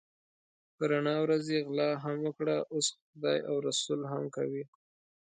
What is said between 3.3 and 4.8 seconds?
او رسول هم کوي.